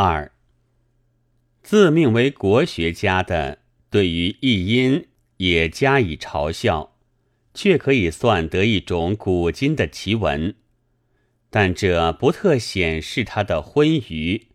[0.00, 0.30] 二，
[1.60, 3.58] 自命为国学家的，
[3.90, 5.08] 对于译音
[5.38, 6.96] 也加以嘲笑，
[7.52, 10.54] 却可以算得一种古今的奇闻。
[11.50, 14.46] 但这不特显示他的昏愚，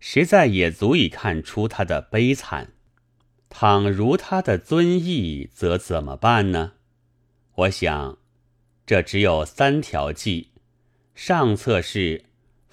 [0.00, 2.72] 实在也足以看出他的悲惨。
[3.50, 6.72] 倘如他的尊意，则怎么办呢？
[7.56, 8.16] 我想，
[8.86, 10.52] 这只有三条计：
[11.14, 12.24] 上策是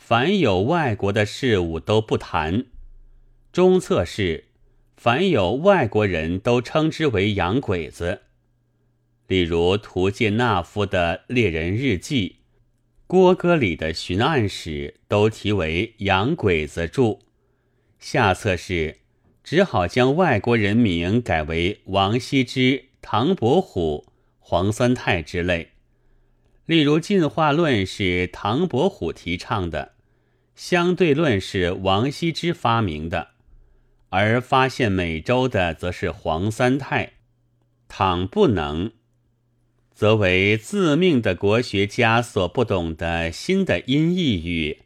[0.08, 2.66] 凡有外国的事物都不谈；
[3.52, 4.44] 中策是
[4.96, 8.22] 凡有外国人都称之为洋鬼子，
[9.26, 12.36] 例如图介纳夫的猎人日记。
[13.08, 17.18] 郭哥里的巡案史都题为“洋鬼子著”，
[17.98, 19.00] 下策是
[19.44, 24.06] 只好将外国人名改为王羲之、唐伯虎、
[24.38, 25.72] 黄三泰之类。
[26.68, 29.94] 例如进化论是唐伯虎提倡的，
[30.56, 33.30] 相对论是王羲之发明的，
[34.10, 37.14] 而发现美洲的则是黄三泰。
[37.88, 38.92] 倘不能。
[39.94, 44.80] 则为自命的国学家所不懂的新的音译语，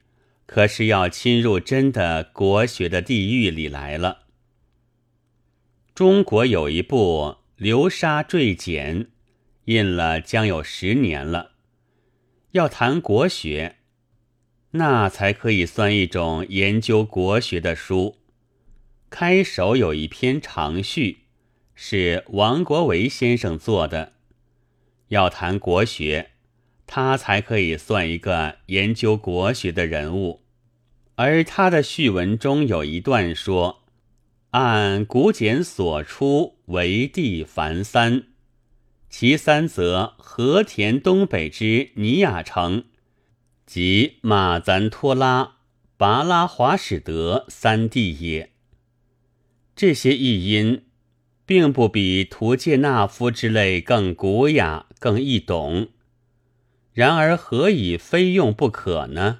[0.45, 4.25] 可是要侵入真的国学的地狱里来了。
[5.95, 9.03] 中国有一部《流沙坠简》，
[9.65, 11.53] 印了将有十年了。
[12.51, 13.77] 要谈国学，
[14.71, 18.17] 那才可以算一种研究国学的书。
[19.09, 21.25] 开首有一篇长序，
[21.73, 24.13] 是王国维先生做的。
[25.07, 26.29] 要谈国学，
[26.85, 30.43] 他才可以算一个研究国学的人物。
[31.15, 33.83] 而他的序文中有一段说
[34.51, 38.27] ：“按古简所出，为地凡三，
[39.09, 42.85] 其三则和田东北之尼雅城，
[43.69, 45.57] 即马赞托拉、
[45.95, 48.51] 拔拉华史德三地也。”
[49.77, 50.85] 这些译音。
[51.45, 55.87] 并不比图介纳夫之类更古雅、更易懂。
[56.93, 59.39] 然而何以非用不可呢？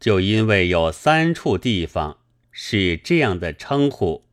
[0.00, 2.18] 就因为有三处地方
[2.50, 4.24] 是这样的称呼。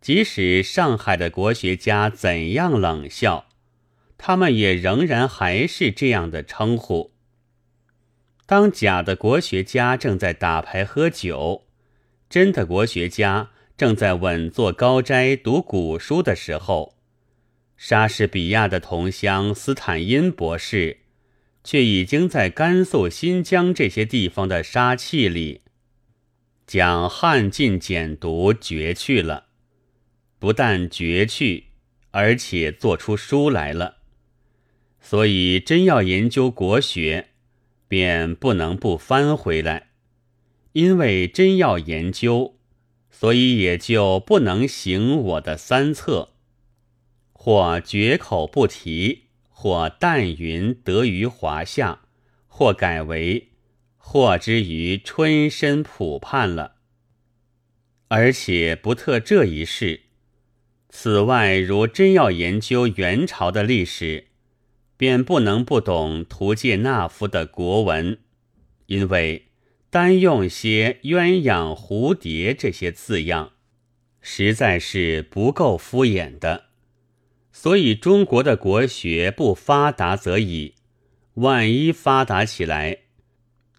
[0.00, 3.46] 即使上海的国学家怎样冷笑，
[4.18, 7.12] 他们也仍然还是这样的称呼。
[8.48, 11.66] 当假的国学家正在打牌喝酒，
[12.30, 13.50] 真的国学家。
[13.76, 16.96] 正在稳坐高斋读古书的时候，
[17.76, 21.00] 莎士比亚的同乡斯坦因博士，
[21.62, 25.60] 却已经在甘肃、新疆这些地方的杀气里，
[26.66, 29.48] 将汉晋简读绝去了。
[30.38, 31.66] 不但绝去，
[32.12, 33.98] 而且做出书来了。
[35.00, 37.27] 所以，真要研究国学，
[37.88, 39.88] 便不能不翻回来，
[40.74, 42.54] 因为真要研究。
[43.10, 46.34] 所以也就不能行我的三策，
[47.32, 52.02] 或绝口不提，或淡云得于华夏，
[52.46, 53.48] 或改为
[53.96, 56.76] 或之于春申浦畔了。
[58.06, 60.02] 而且不特这一事。
[60.88, 64.27] 此外，如真要研究元朝的历史，
[64.98, 68.18] 便不能不懂图介纳夫的国文，
[68.84, 69.46] 因为。
[69.90, 73.52] 单用些鸳鸯、蝴蝶这些字样，
[74.20, 76.64] 实在是不够敷衍的。
[77.52, 80.74] 所以中国的国学不发达则已，
[81.36, 82.98] 万一发达起来，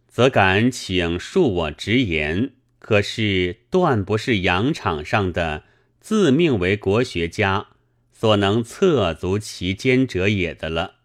[0.08, 5.66] 则敢请恕我直言，可是断不是洋场上的
[6.00, 7.68] 自命为国学家
[8.12, 10.99] 所能侧足其间者也的了。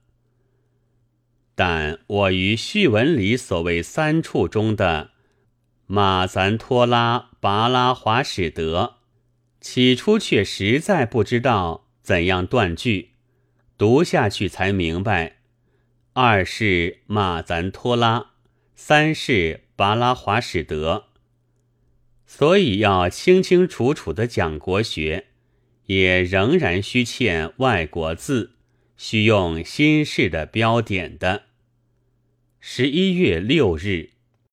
[1.55, 5.13] 但我于序文里所谓三处中的
[5.87, 8.97] 马赞托拉、拔拉华史德，
[9.61, 13.11] 起初却实在不知道怎样断句，
[13.79, 15.37] 读下去才明白：
[16.15, 18.33] 二是马赞托拉，
[18.75, 21.05] 三是拔拉华史德。
[22.27, 25.27] 所以要清清楚楚的讲国学，
[25.87, 28.51] 也仍然需欠外国字。
[28.97, 31.43] 需用新式的标点的。
[32.67, 34.14] 十一月六日。